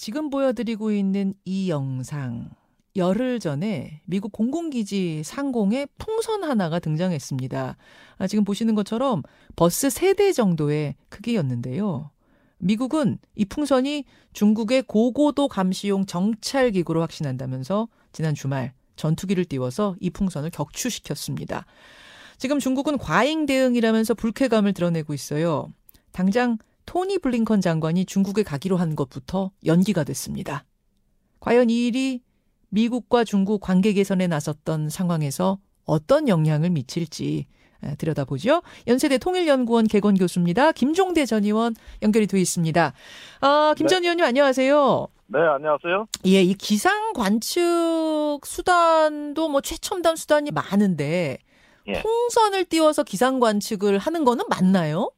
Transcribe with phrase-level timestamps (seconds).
[0.00, 2.48] 지금 보여드리고 있는 이 영상
[2.96, 7.76] 열흘 전에 미국 공군기지 상공에 풍선 하나가 등장했습니다.
[8.16, 9.22] 아, 지금 보시는 것처럼
[9.56, 12.08] 버스 세 대 정도의 크기였는데요.
[12.56, 21.66] 미국은 이 풍선이 중국의 고고도 감시용 정찰기구로 확신한다면서 지난 주말 전투기를 띄워서 이 풍선을 격추시켰습니다.
[22.38, 25.68] 지금 중국은 과잉 대응이라면서 불쾌감을 드러내고 있어요.
[26.10, 30.64] 당장 토니 블링컨 장관이 중국에 가기로 한 것부터 연기가 됐습니다.
[31.40, 32.22] 과연 이 일이
[32.70, 37.46] 미국과 중국 관계 개선에 나섰던 상황에서 어떤 영향을 미칠지
[37.98, 38.62] 들여다보죠.
[38.86, 40.72] 연세대 통일연구원 개건 교수입니다.
[40.72, 42.92] 김종대 전 의원 연결이 되어 있습니다.
[43.40, 44.06] 아, 김전 네.
[44.06, 45.08] 의원님 안녕하세요.
[45.28, 46.06] 네, 안녕하세요.
[46.26, 51.38] 예, 이 기상 관측 수단도 뭐 최첨단 수단이 많은데
[51.86, 51.92] 예.
[52.02, 55.10] 풍선을 띄워서 기상 관측을 하는 거는 맞나요?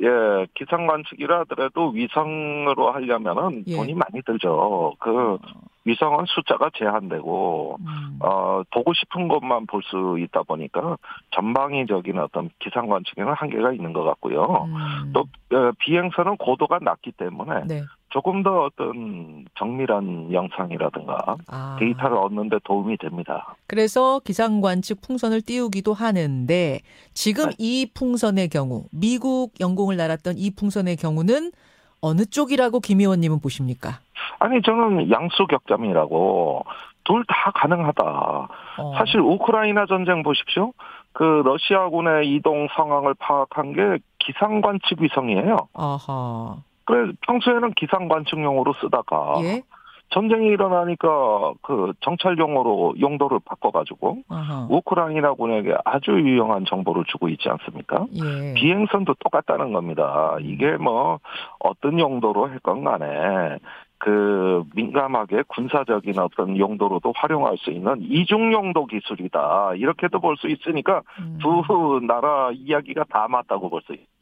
[0.00, 3.76] 예, 기상 관측이라 하더라도 위성으로 하려면은 예.
[3.76, 4.94] 돈이 많이 들죠.
[5.00, 5.38] 그
[5.78, 5.88] 어.
[5.88, 8.18] 위성은 숫자가 제한되고 음.
[8.20, 10.96] 어 보고 싶은 것만 볼 수 있다 보니까
[11.30, 14.68] 전방위적인 어떤 기상 관측에는 한계가 있는 것 같고요.
[14.68, 15.12] 음.
[15.12, 15.20] 또
[15.56, 17.82] 어, 비행선은 고도가 낮기 때문에 네.
[18.10, 21.76] 조금 더 어떤 정밀한 영상이라든가 아.
[21.78, 23.54] 데이터를 얻는데 도움이 됩니다.
[23.66, 26.80] 그래서 기상 관측 풍선을 띄우기도 하는데
[27.14, 27.54] 지금 네.
[27.58, 31.52] 이 풍선의 경우 미국 영공을 날았던 이 풍선의 경우는
[32.00, 34.00] 어느 쪽이라고 김 의원님은 보십니까?
[34.38, 36.64] 아니 저는 양수격점이라고
[37.04, 38.04] 둘 다 가능하다.
[38.04, 38.94] 어.
[38.98, 40.72] 사실 우크라이나 전쟁 보십시오.
[41.12, 45.56] 그 러시아군의 이동 상황을 파악한 게 기상 관측 위성이에요.
[45.74, 46.56] 아하.
[46.84, 49.62] 그래 평소에는 기상 관측용으로 쓰다가 예?
[50.10, 54.66] 전쟁이 일어나니까 그 정찰용으로 용도를 바꿔가지고 아하.
[54.70, 58.06] 우크라이나군에게 아주 유용한 정보를 주고 있지 않습니까?
[58.14, 58.54] 예.
[58.54, 60.36] 비행선도 똑같다는 겁니다.
[60.40, 61.20] 이게 뭐
[61.58, 63.58] 어떤 용도로 했건 간에
[63.98, 69.72] 그 민감하게 군사적인 어떤 용도로도 활용할 수 있는 이중 용도 기술이다.
[69.76, 71.38] 이렇게도 볼 수 있으니까 음.
[71.40, 74.12] 두 나라 이야기가 다 맞다고 볼 수 있습니다.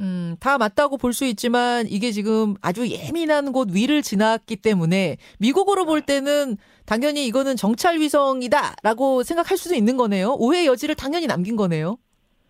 [0.00, 5.84] 음, 다 맞다고 볼 수 있지만 이게 지금 아주 예민한 곳 위를 지났기 때문에 미국으로
[5.86, 10.36] 볼 때는 당연히 이거는 정찰 위성이다라고 생각할 수도 있는 거네요.
[10.38, 11.98] 오해 여지를 당연히 남긴 거네요.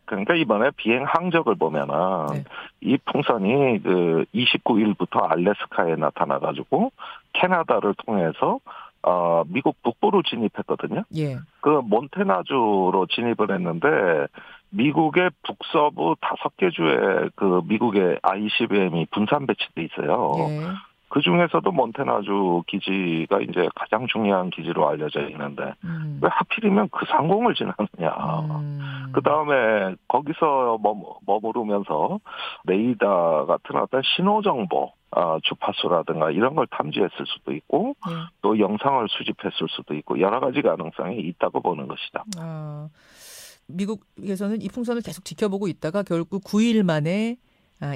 [0.08, 1.94] 그러니까 이번에 비행 항적을 보면은
[2.32, 2.44] 네.
[2.80, 6.92] 이 풍선이 그 29일부터 알래스카에 나타나 가지고
[7.34, 8.58] 캐나다를 통해서
[9.02, 11.04] 어 미국 북부로 진입했거든요.
[11.16, 11.36] 예.
[11.60, 14.26] 그 몬테나주로 진입을 했는데
[14.70, 20.34] 미국의 북서부 다섯 개 주에 그 미국의 ICBM이 분산 배치돼 있어요.
[20.38, 20.60] 예.
[21.08, 26.18] 그 중에서도 몬테나주 기지가 이제 가장 중요한 기지로 알려져 있는데 음.
[26.22, 28.14] 왜 하필이면 그 상공을 지나느냐.
[28.60, 29.10] 음.
[29.12, 30.78] 그 다음에 거기서
[31.26, 32.20] 머무르면서
[32.64, 38.14] 레이더 같은 어떤 신호 정보, 어, 주파수라든가 이런 걸 탐지했을 수도 있고 네.
[38.42, 42.24] 또 영상을 수집했을 수도 있고 여러 가지 가능성이 있다고 보는 것이다.
[42.38, 42.88] 아.
[43.68, 47.47] 미국에서는 이 풍선을 계속 지켜보고 있다가 결국 9일 만에 아,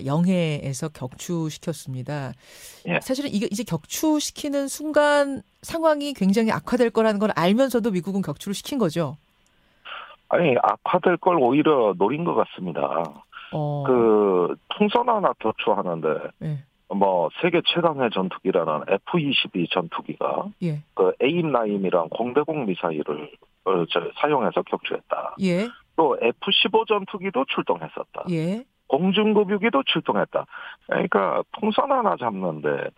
[0.07, 2.33] 영해에서 격추시켰습니다.
[2.89, 3.01] 예.
[3.01, 9.17] 사실은 이게 이제 격추시키는 순간 상황이 굉장히 악화될 거라는 걸 알면서도 미국은 격추를 시킨 거죠.
[10.29, 13.03] 아니 악화될 걸 오히려 노린 것 같습니다.
[13.53, 13.85] 어.
[13.87, 16.09] 그 풍선 하나 격추하는데
[16.43, 16.65] 예.
[16.95, 20.83] 뭐 세계 최강의 전투기라는 F-22 전투기가 예.
[20.95, 23.31] 그 에임나임이랑 공대공 미사일을
[23.65, 23.85] 어,
[24.21, 25.37] 사용해서 격추했다.
[25.43, 25.69] 예.
[25.97, 28.25] 또 F-15 전투기도 출동했었다.
[28.31, 28.65] 예.
[28.93, 30.45] 공중급유기도 출동했다.
[30.87, 32.91] 그러니까 풍선 하나 잡는데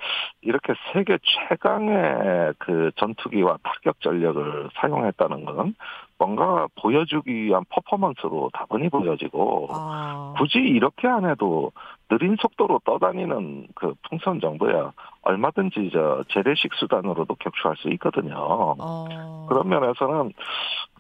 [0.43, 5.75] 이렇게 세계 최강의 그 전투기와 타격 전력을 사용했다는 것은
[6.19, 10.35] 뭔가 보여주기 위한 퍼포먼스로 다분히 보여지고 아.
[10.37, 11.71] 굳이 이렇게 안 해도
[12.09, 14.93] 느린 속도로 떠다니는 그 풍선 정도야
[15.25, 18.35] 얼마든지 저 재래식 수단으로도 격추할 수 있거든요.
[18.37, 19.47] 어.
[19.49, 20.33] 그런 면에서는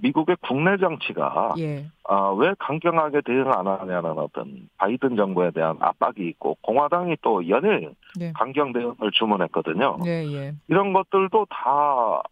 [0.00, 1.86] 미국의 국내 정치가 예.
[2.08, 7.92] 아, 왜 강경하게 대응 안 하냐는 어떤 바이든 정부에 대한 압박이 있고 공화당이 또 연일
[8.20, 8.32] 예.
[8.32, 9.98] 강경 대응을 주문했거든요.
[10.06, 10.52] 예, 예.
[10.68, 12.22] 이런 것들도 다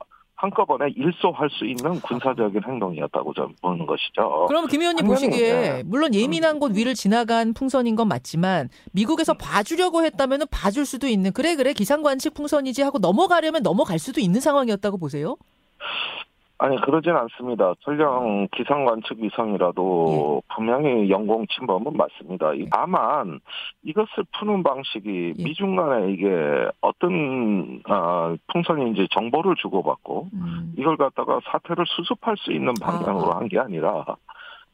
[0.42, 4.46] 한꺼번에 일소할 수 있는 군사적인 행동이었다고 저는 보는 것이죠.
[4.48, 5.82] 그럼 김 의원님 보시기에 네.
[5.84, 11.54] 물론 예민한 곳 위를 지나간 풍선인 건 맞지만 미국에서 봐주려고 했다면 봐줄 수도 있는 그래
[11.54, 15.36] 그래 기상관측 풍선이지 하고 넘어가려면 넘어갈 수도 있는 상황이었다고 보세요?
[16.62, 17.74] 아니 그러진 않습니다.
[17.80, 20.54] 설령 기상 관측 위성이라도 예.
[20.54, 22.56] 분명히 영공 침범은 맞습니다.
[22.56, 22.66] 예.
[22.70, 23.40] 다만
[23.82, 25.42] 이것을 푸는 방식이 예.
[25.42, 26.28] 미중 간에 이게
[26.80, 30.72] 어떤 어, 풍선인지 정보를 주고받고 음.
[30.78, 33.38] 이걸 갖다가 사태를 수습할 수 있는 방향으로 아.
[33.38, 34.04] 한게 아니라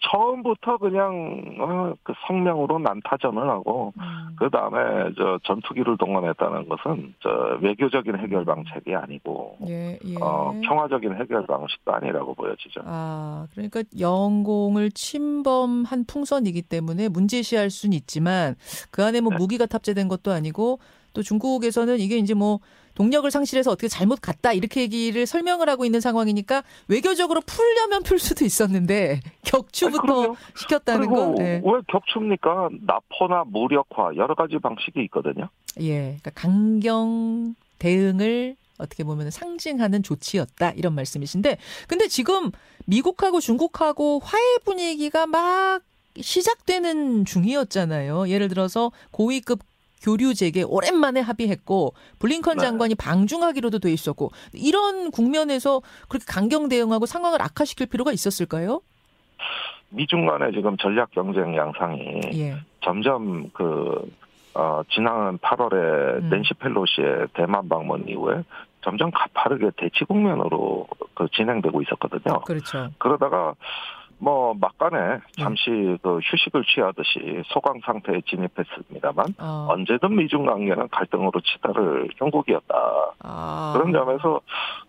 [0.00, 4.36] 처음부터 그냥 어, 그 성명으로 난타전을 하고 음.
[4.38, 10.14] 그 다음에 저 전투기를 동원했다는 것은 저 외교적인 해결 방책이 아니고 예, 예.
[10.20, 12.82] 어, 평화적인 해결 방식도 아니라고 보여지죠.
[12.84, 18.54] 아 그러니까 영공을 침범한 풍선이기 때문에 문제시할 수는 있지만
[18.90, 19.38] 그 안에 뭐 네.
[19.38, 20.78] 무기가 탑재된 것도 아니고
[21.12, 22.60] 또 중국에서는 이게 이제 뭐
[22.98, 28.44] 동력을 상실해서 어떻게 잘못 갔다 이렇게 얘기를 설명을 하고 있는 상황이니까 외교적으로 풀려면 풀 수도
[28.44, 31.32] 있었는데 격추부터 아니, 시켰다는 거.
[31.38, 31.62] 네.
[31.64, 32.70] 왜 격추입니까?
[32.80, 35.48] 나포나 무력화 여러 가지 방식이 있거든요.
[35.80, 42.50] 예, 그러니까 강경 대응을 어떻게 보면 상징하는 조치였다 이런 말씀이신데 근데 지금
[42.86, 45.82] 미국하고 중국하고 화해 분위기가 막
[46.20, 48.28] 시작되는 중이었잖아요.
[48.28, 49.60] 예를 들어서 고위급
[50.02, 52.64] 교류 재개 오랜만에 합의했고 블링컨 네.
[52.64, 58.80] 장관이 방중하기로도 돼 있었고 이런 국면에서 그렇게 강경 대응하고 상황을 악화시킬 필요가 있었을까요?
[59.90, 62.56] 미중 간의 지금 전략 경쟁 양상이 예.
[62.82, 64.10] 점점 그
[64.54, 66.30] 어, 지난 8월에 음.
[66.30, 68.42] 낸시 펠로시의 대만 방문 이후에
[68.82, 72.40] 점점 가파르게 대치 국면으로 그 진행되고 있었거든요.
[72.40, 72.90] 그렇죠.
[72.98, 73.54] 그러다가
[74.19, 75.99] 뭐 막간에 잠시 음.
[76.03, 79.69] 그 휴식을 취하듯이 소강 상태에 진입했습니다만 어.
[79.70, 82.75] 언제든 미중 관계는 갈등으로 치달을 형국이었다.
[83.20, 83.73] 아.
[83.76, 84.41] 그런 점에서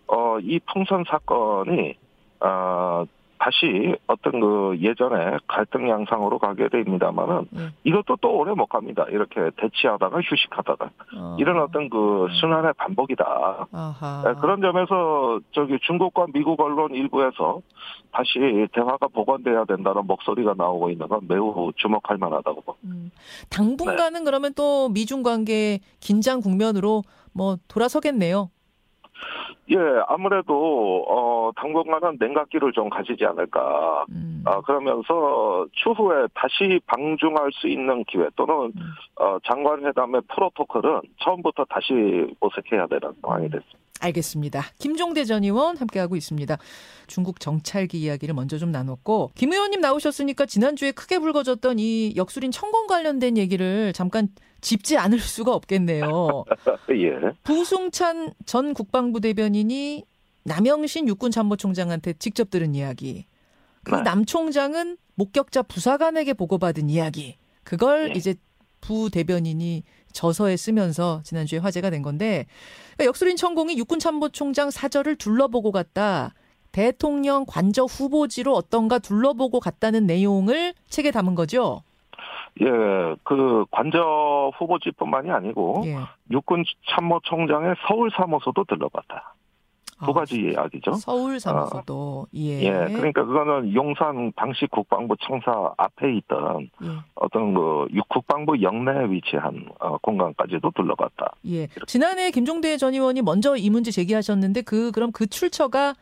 [0.07, 1.95] 어 이 풍선 사건이
[2.41, 3.05] 어
[3.39, 7.69] 다시 어떤 그 예전에 갈등 양상으로 가게 됩니다만은 네.
[7.85, 9.05] 이것도 또 오래 못 갑니다.
[9.09, 11.37] 이렇게 대치하다가 휴식하다가 어.
[11.39, 12.35] 이런 어떤 그 네.
[12.39, 13.67] 순환의 반복이다.
[14.25, 17.61] 네, 그런 점에서 저기 중국과 미국 언론 일부에서
[18.11, 22.79] 다시 대화가 복원돼야 된다는 목소리가 나오고 있는 건 매우 주목할 만하다고 봅니다.
[22.83, 23.09] 음.
[23.49, 24.25] 당분간은 네.
[24.25, 28.49] 그러면 또 미중 관계 긴장 국면으로 뭐 돌아서겠네요.
[29.71, 29.77] 예,
[30.07, 34.05] 아무래도 어 당분간은 냉각기를 좀 가지지 않을까.
[34.09, 34.43] 음.
[34.45, 38.81] 어, 그러면서 추후에 다시 방중할 수 있는 기회 또는 음.
[39.15, 41.93] 어 장관 회담의 프로토콜은 처음부터 다시
[42.39, 43.88] 모색해야 되는 상황이 됐습니다.
[43.99, 44.65] 알겠습니다.
[44.79, 46.57] 김종대 전 의원 함께하고 있습니다.
[47.07, 52.87] 중국 정찰기 이야기를 먼저 좀 나눴고 김 의원님 나오셨으니까 지난주에 크게 불거졌던 이 역술인 천공
[52.87, 54.29] 관련된 얘기를 잠깐
[54.61, 56.45] 짚지 않을 수가 없겠네요.
[56.91, 57.31] 예.
[57.43, 60.03] 부승찬 전 국방부 대변인이
[60.43, 63.25] 남영신 육군참모총장한테 직접 들은 이야기.
[63.83, 64.25] 그남 네.
[64.25, 67.37] 총장은 목격자 부사관에게 보고받은 이야기.
[67.63, 68.13] 그걸 예.
[68.17, 68.35] 이제
[68.81, 72.45] 부 대변인이 저서에 쓰면서 지난주에 화제가 된 건데
[72.95, 76.33] 그러니까 역술인 천공이 육군참모총장 사절을 둘러보고 갔다.
[76.71, 81.81] 대통령 관저 후보지로 어떤가 둘러보고 갔다는 내용을 책에 담은 거죠.
[82.61, 82.65] 예,
[83.23, 85.97] 그 관저 후보지뿐만이 아니고 예.
[86.31, 89.33] 육군 참모총장의 서울 사무소도 들러봤다.
[90.03, 90.93] 두 아, 가지 이야기죠.
[90.93, 92.61] 서울 사무소도 어, 예.
[92.61, 92.71] 예.
[92.93, 96.87] 그러니까 그거는 용산 당시 국방부 청사 앞에 있던 예.
[97.15, 101.33] 어떤 그 국방부 영내에 위치한 어, 공간까지도 둘러봤다.
[101.47, 101.67] 예.
[101.87, 105.95] 지난해 김종대 전 의원이 먼저 이 문제 제기하셨는데 그 그럼 그 출처가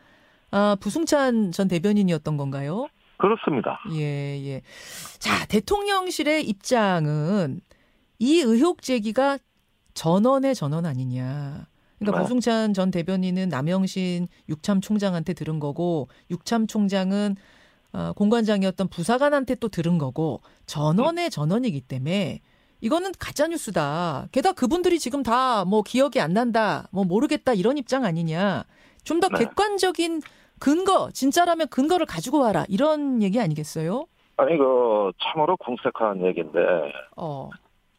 [0.50, 2.88] 아, 부승찬 전 대변인이었던 건가요?
[3.18, 3.80] 그렇습니다.
[3.92, 4.62] 예, 예.
[5.18, 7.60] 자, 대통령실의 입장은
[8.20, 9.38] 이 의혹 제기가
[9.94, 11.66] 전원의 전원 아니냐.
[11.98, 12.22] 그러니까 네.
[12.24, 17.36] 부승찬 전 대변인은 남영신 육참 총장한테 들은 거고 육참 총장은
[17.92, 22.40] 어, 공관장이었던 부사관한테 또 들은 거고 전원의 전원이기 때문에
[22.80, 24.28] 이거는 가짜 뉴스다.
[24.30, 28.64] 게다가 그분들이 지금 다 뭐 기억이 안 난다, 뭐 모르겠다 이런 입장 아니냐.
[29.04, 29.38] 좀더 네.
[29.38, 30.20] 객관적인
[30.60, 34.06] 근거, 진짜라면 근거를 가지고 와라 이런 얘기 아니겠어요?
[34.36, 36.60] 아니 그 참으로 궁색한 얘기인데.
[37.16, 37.48] 어.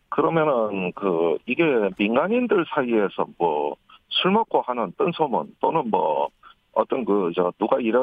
[0.10, 1.64] 그러면은 그 이게
[1.98, 3.76] 민간인들 사이에서 뭐
[4.10, 6.30] 술 먹고 하는 뜬소문 또는 뭐
[6.74, 8.00] 어떤 그 저 누가 이래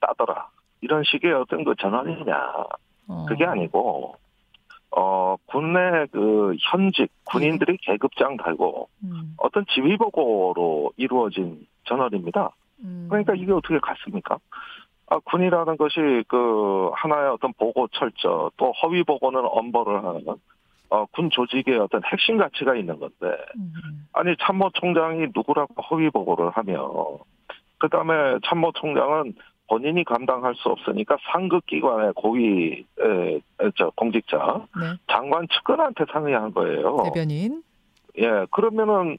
[0.00, 0.48] 따더라
[0.80, 2.54] 이런 식의 어떤 그 전환이냐
[3.08, 3.24] 어.
[3.28, 4.16] 그게 아니고
[4.90, 7.78] 어 군내 그 현직 군인들이 네.
[7.82, 9.34] 계급장 달고 음.
[9.38, 12.50] 어떤 지휘 보고로 이루어진 전환입니다.
[12.80, 13.06] 음.
[13.08, 14.38] 그러니까 이게 어떻게 갔습니까?
[15.08, 20.24] 아, 군이라는 것이 그 하나의 어떤 보고 철저 또 허위 보고는 엄벌을 하는
[20.88, 24.06] 어, 군 조직의 어떤 핵심 가치가 있는 건데 음.
[24.12, 27.18] 아니 참모총장이 누구라고 허위 보고를 하며
[27.78, 29.34] 그 다음에 참모총장은
[29.68, 33.40] 본인이 감당할 수 없으니까 상급 기관의 고위 에,
[33.76, 34.96] 저 공직자 네.
[35.08, 36.98] 장관 측근한테 상의한 거예요.
[37.04, 37.62] 대변인.
[38.18, 39.18] 예, 그러면은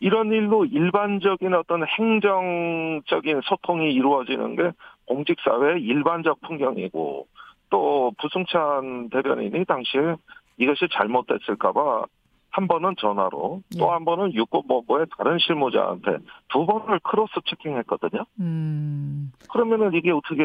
[0.00, 4.70] 이런 일로 일반적인 어떤 행정적인 소통이 이루어지는 게
[5.06, 7.26] 공직사회의 일반적 풍경이고
[7.70, 10.14] 또 부승찬 대변인이 당시에
[10.58, 12.06] 이것이 잘못됐을까봐
[12.50, 13.78] 한 번은 전화로 예.
[13.78, 18.24] 또한 번은 육군본부의 다른 실무자한테 두 번을 크로스 체킹했거든요.
[18.40, 19.32] 음.
[19.50, 20.42] 그러면은 이게 어떻게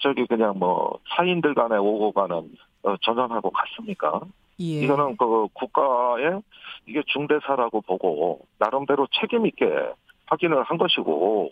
[0.00, 2.50] 저기 그냥 뭐 사인들 간에 오고 가는
[2.82, 4.20] 어, 전환하고 같습니까?
[4.60, 4.64] 예.
[4.64, 6.42] 이거는 그 국가의
[6.86, 9.66] 이게 중대사라고 보고 나름대로 책임 있게
[10.26, 11.50] 확인을 한 것이고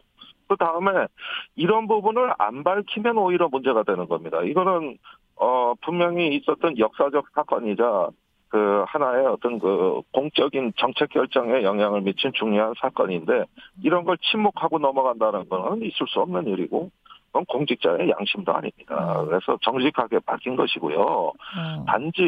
[0.48, 1.06] 그 다음에
[1.54, 4.42] 이런 부분을 안 밝히면 오히려 문제가 되는 겁니다.
[4.42, 4.98] 이거는
[5.40, 8.10] 어 분명히 있었던 역사적 사건이자
[8.50, 13.44] 그 하나의 어떤 그 공적인 정책 결정에 영향을 미친 중요한 사건인데
[13.82, 16.90] 이런 걸 침묵하고 넘어간다는 거는 있을 수 없는 일이고
[17.28, 19.22] 그건 공직자의 양심도 아닙니다.
[19.22, 19.28] 음.
[19.28, 21.32] 그래서 정직하게 밝힌 것이고요.
[21.56, 21.84] 음.
[21.86, 22.22] 단지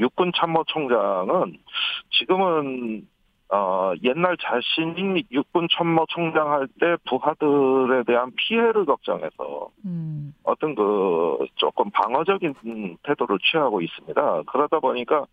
[0.00, 1.58] 육군 참모총장은
[2.18, 3.06] 지금은
[3.48, 10.34] 어, 옛날 자신이 육군 참모 총장 할 때 부하들에 대한 피해를 걱정해서 음.
[10.42, 14.42] 어떤 그 조금 방어적인 태도를 취하고 있습니다.
[14.46, 15.26] 그러다 보니까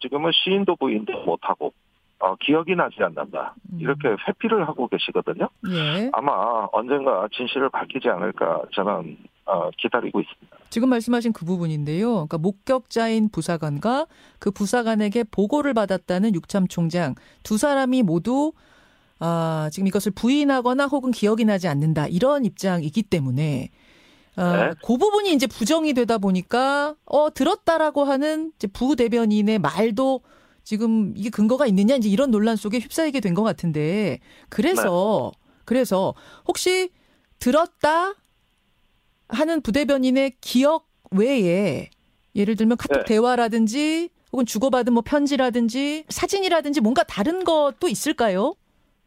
[0.00, 1.72] 지금은 시인도 부인도 못하고
[2.20, 3.54] 어, 기억이 나지 않는다.
[3.72, 3.78] 음.
[3.80, 5.48] 이렇게 회피를 하고 계시거든요.
[5.70, 6.10] 예.
[6.12, 9.16] 아마 언젠가 진실을 밝히지 않을까 저는
[9.48, 10.58] 어, 기다리고 있습니다.
[10.70, 12.12] 지금 말씀하신 그 부분인데요.
[12.12, 14.06] 그러니까 목격자인 부사관과
[14.38, 18.52] 그 부사관에게 보고를 받았다는 육참 총장 두 사람이 모두
[19.20, 23.70] 아, 지금 이것을 부인하거나 혹은 기억이 나지 않는다 이런 입장이기 때문에
[24.36, 24.70] 어, 네.
[24.84, 30.20] 그 부분이 이제 부정이 되다 보니까 어 들었다라고 하는 이제 부대변인의 말도
[30.62, 35.38] 지금 이게 근거가 있느냐 이제 이런 논란 속에 휩싸이게 된 것 같은데 그래서 네.
[35.64, 36.14] 그래서
[36.46, 36.90] 혹시
[37.40, 38.14] 들었다
[39.28, 41.90] 하는 부대변인의 기억 외에
[42.34, 43.04] 예를 들면 카톡 네.
[43.04, 48.54] 대화라든지 혹은 주고받은 뭐 편지라든지 사진이라든지 뭔가 다른 것도 있을까요?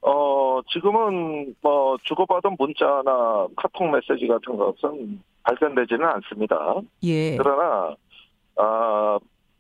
[0.01, 6.81] 어, 지금은 뭐 주고받은 문자나 카톡 메시지 같은 것은 발견되지는 않습니다.
[7.03, 7.37] 예.
[7.37, 7.95] 그러나
[8.57, 9.19] 아,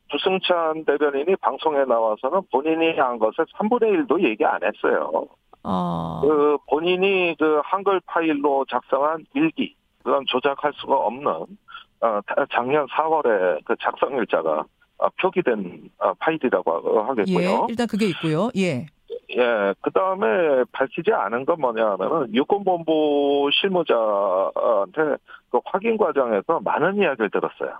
[0.09, 5.27] 부승찬 대변인이 방송에 나와서는 본인이 한 것을 3분의 1도 얘기 안 했어요.
[5.63, 6.21] 어.
[6.23, 12.19] 그 본인이 그 한글 파일로 작성한 일기 그건 조작할 수가 없는 어,
[12.51, 14.65] 작년 4월에 그 작성 일자가
[14.97, 17.49] 어, 표기된 어, 파일이라고 하겠고요.
[17.49, 18.49] 예, 일단 그게 있고요.
[18.57, 18.87] 예.
[19.37, 25.17] 예, 그 다음에 밝히지 않은 건 뭐냐 하면은 유권본부 실무자한테
[25.49, 27.79] 그 확인 과정에서 많은 이야기를 들었어요.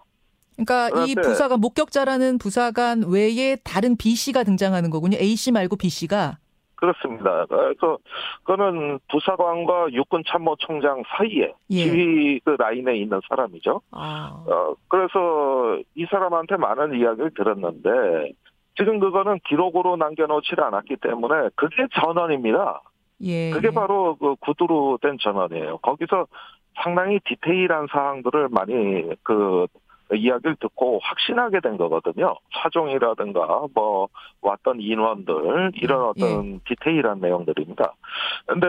[0.55, 5.17] 그러니까 이 부사관 목격자라는 부사관 외에 다른 B 씨가 등장하는 거군요.
[5.17, 6.37] A 씨 말고 B 씨가.
[6.81, 7.45] 그렇습니다.
[7.45, 7.99] 그래서
[8.43, 11.75] 그거는 부사관과 육군 참모총장 사이에 예.
[11.75, 13.81] 지휘 그 라인에 있는 사람이죠.
[13.91, 14.43] 아.
[14.47, 18.33] 어, 그래서 이 사람한테 많은 이야기를 들었는데
[18.77, 22.81] 지금 그거는 기록으로 남겨놓지 않았기 때문에 그게 전원입니다.
[23.21, 23.51] 예.
[23.51, 25.77] 그게 바로 그 구두로 된 전원이에요.
[25.77, 26.25] 거기서
[26.83, 29.67] 상당히 디테일한 사항들을 많이 그
[30.13, 32.35] 이야기를 듣고 확신하게 된 거거든요.
[32.55, 34.09] 차종이라든가 뭐
[34.41, 36.59] 왔던 인원들 이런 음, 어떤 예.
[36.67, 37.93] 디테일한 내용들입니다.
[38.47, 38.67] 근데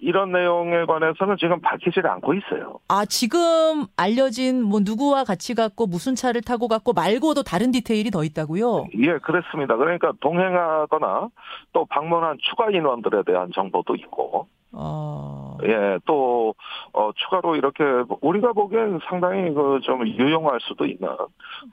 [0.00, 2.78] 이런 내용에 관해서는 지금 밝히질 않고 있어요.
[2.88, 8.24] 아 지금 알려진 뭐 누구와 같이 갔고 무슨 차를 타고 갔고 말고도 다른 디테일이 더
[8.24, 8.86] 있다고요?
[8.98, 9.76] 예, 그렇습니다.
[9.76, 11.28] 그러니까 동행하거나
[11.72, 15.43] 또 방문한 추가 인원들에 대한 정보도 있고 어.
[15.66, 16.54] 예, 또,
[16.92, 17.82] 어, 추가로 이렇게,
[18.20, 21.08] 우리가 보기엔 상당히 그 좀 유용할 수도 있는,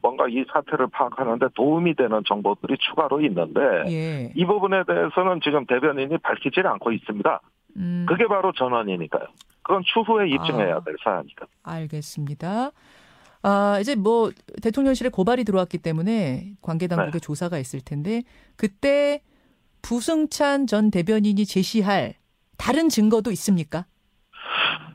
[0.01, 4.31] 뭔가 이 사태를 파악하는데 도움이 되는 정보들이 추가로 있는데, 예.
[4.35, 7.41] 이 부분에 대해서는 지금 대변인이 밝히질 않고 있습니다.
[7.77, 8.05] 음.
[8.07, 9.27] 그게 바로 전원이니까요.
[9.63, 10.83] 그건 추후에 입증해야 아.
[10.83, 11.45] 될 사안이니까.
[11.63, 12.71] 알겠습니다.
[13.43, 14.31] 아, 이제 뭐,
[14.61, 17.19] 대통령실에 고발이 들어왔기 때문에 관계 당국의 네.
[17.19, 18.23] 조사가 있을 텐데,
[18.55, 19.21] 그때
[19.81, 22.13] 부승찬 전 대변인이 제시할
[22.61, 23.85] 다른 증거도 있습니까?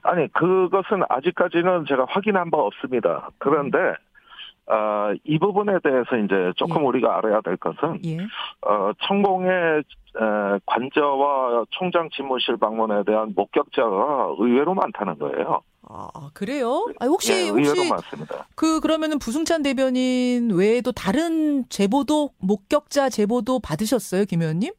[0.03, 3.31] 아니 그것은 아직까지는 제가 확인한 바 없습니다.
[3.39, 3.79] 그런데
[4.69, 6.87] 어, 이 부분에 대해서 이제 조금 예.
[6.87, 8.19] 우리가 알아야 될 것은 예.
[8.63, 15.63] 어, 천공의 에, 관저와 총장 집무실 방문에 대한 목격자가 의외로 많다는 거예요.
[15.89, 16.87] 아 그래요?
[16.99, 18.47] 아, 혹시 네, 혹시 많습니다.
[18.57, 24.73] 그 그러면은 부승찬 대변인 외에도 다른 제보도 목격자 제보도 받으셨어요, 김 의원님?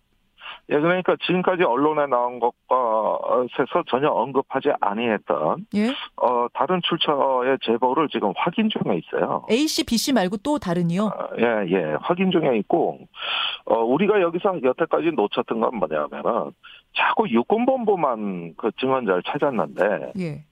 [0.69, 5.93] 예, 그러니까 지금까지 언론에 나온 것과 세서 전혀 언급하지 아니했던 예?
[6.17, 9.45] 어, 다른 출처의 제보를 지금 확인 중에 있어요.
[9.49, 11.05] A 씨, B 씨 말고 또 다른이요?
[11.05, 12.99] 어, 예, 예, 확인 중에 있고
[13.65, 16.51] 어, 우리가 여기서 여태까지 놓쳤던 건 뭐냐면은
[16.95, 20.43] 자꾸 육군본부만 그 증언자를 찾았는데, 예.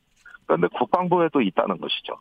[0.45, 2.15] 그런데 국방부에도 있다는 것이죠.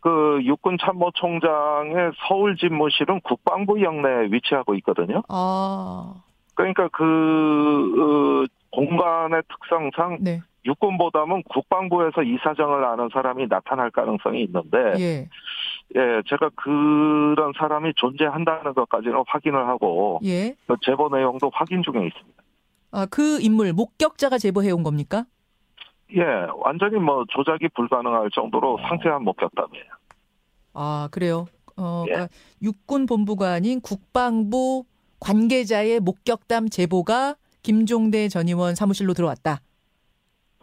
[0.00, 5.22] 그 육군 참모총장의 서울 집무실은 국방부 영내에 위치하고 있거든요.
[5.28, 6.14] 아.
[6.54, 7.02] 그러니까 그
[8.42, 10.40] 어, 공간의 특성상 네.
[10.64, 15.28] 육군보다는 국방부에서 이 사정을 아는 사람이 나타날 가능성이 있는데 예.
[15.96, 20.54] 예, 제가 그런 사람이 존재한다는 것까지는 확인을 하고 예.
[20.66, 22.42] 그 제보 내용도 확인 중에 있습니다.
[22.92, 25.24] 아, 그 인물 목격자가 제보해 온 겁니까?
[26.14, 26.22] 예,
[26.62, 29.84] 완전히 뭐 조작이 불가능할 정도로 상세한 목격담이에요.
[30.74, 31.46] 아, 그래요.
[31.76, 32.12] 어, 예.
[32.12, 34.84] 그러니까 육군 본부가 아닌 국방부
[35.22, 39.60] 관계자의 목격담 제보가 김종대 전 의원 사무실로 들어왔다.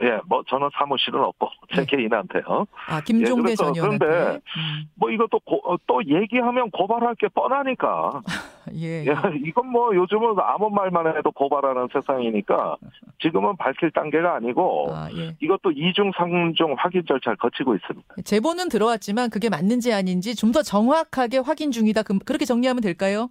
[0.01, 1.86] 예, 뭐 저는 사무실은 없고 제 네.
[1.98, 2.68] 개인한테요.
[2.88, 4.06] 아 김종대 예, 전 의원한테.
[4.06, 4.89] 그런데 음.
[4.96, 8.22] 뭐 이것도 고, 어, 또 얘기하면 고발할 게 뻔하니까.
[8.75, 9.04] 예.
[9.06, 9.13] 예.
[9.46, 12.78] 이건 뭐 요즘은 아무 말만 해도 고발하는 세상이니까
[13.22, 15.36] 지금은 밝힐 단계가 아니고 아, 예.
[15.42, 18.16] 이것도 이중 상중 확인 절차를 거치고 있습니다.
[18.24, 22.01] 제보는 들어왔지만 그게 맞는지 아닌지 좀 더 정확하게 확인 중이다.
[22.25, 23.30] 그렇게 정리하면 될까요?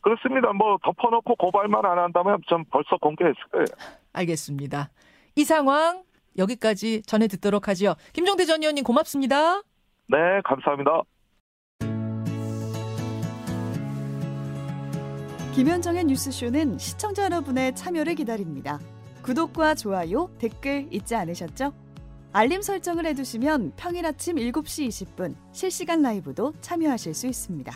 [0.00, 0.52] 그렇습니다.
[0.52, 3.66] 뭐 덮어놓고 고발만 안 한다면 전 벌써 공개했을 거예요.
[4.12, 4.90] 알겠습니다.
[5.36, 6.02] 이 상황
[6.36, 7.94] 여기까지 전해 듣도록 하죠.
[8.12, 9.62] 김종대 전 의원님 고맙습니다.
[10.08, 11.02] 네, 감사합니다.
[15.54, 18.78] 김현정의 뉴스쇼는 시청자 여러분의 참여를 기다립니다.
[19.22, 21.72] 구독과 좋아요, 댓글 잊지 않으셨죠?
[22.32, 27.72] 알림 설정을 해두시면 평일 아침 7시 20분 실시간 라이브도 참여하실 수 있습니다.